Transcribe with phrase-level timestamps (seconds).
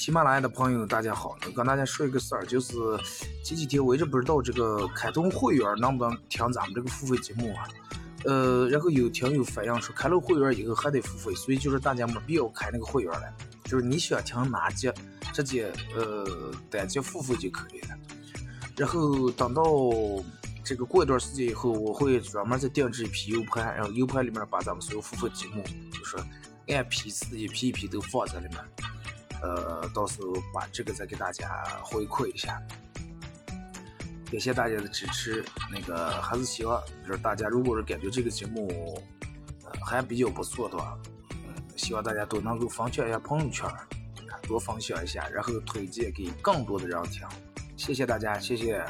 [0.00, 1.36] 喜马拉雅的朋友，大家好！
[1.44, 2.72] 我跟大家说一个事儿，就是
[3.44, 7.68] 前几天我一直不知道这个开通会员能不能听咱们这个付费节目啊。
[8.24, 13.30] 呃，然后有听友反映说开了会员以后还得付费，所以就是大家没必要开那个会员了。
[13.64, 14.90] 就是你想听哪集，
[15.34, 17.88] 直接呃单击付费就可以了。
[18.78, 19.62] 然后等到
[20.64, 25.62] 这个过一段时间以后，我会专门再定制一批 U 盘，然后 U 盘里面把咱们所有付费节目，
[25.92, 26.16] 就是
[26.68, 28.56] 按批次一批一批都放在里面。
[29.42, 32.60] 呃，到时候把这个再给大家回馈一下，
[34.30, 35.44] 感谢大家的支持。
[35.70, 39.02] 那个还是希望，就是大家如果是感觉这个节目
[39.64, 40.98] 呃还比较不错的话，
[41.30, 43.68] 嗯，希望大家都能够分享一下朋友圈，
[44.42, 47.26] 多分享一下，然后推荐给更多的人听。
[47.76, 48.84] 谢谢大家，谢谢。